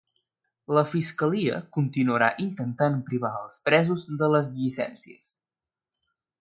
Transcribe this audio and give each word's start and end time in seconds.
La 0.77 0.83
fiscalia 0.93 1.59
continuarà 1.77 2.31
intentant 2.45 2.97
privar 3.11 3.33
els 3.43 3.63
presos 3.69 4.09
de 4.23 4.33
les 4.37 4.53
llicències? 4.63 5.33